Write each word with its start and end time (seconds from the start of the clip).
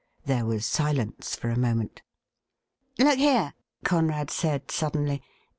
There 0.25 0.47
was 0.47 0.65
silence 0.65 1.35
for 1.35 1.51
a 1.51 1.59
moment.' 1.59 2.01
Look 2.97 3.19
here,' 3.19 3.53
Conrad 3.85 4.31
said 4.31 4.71
suddenly. 4.71 5.21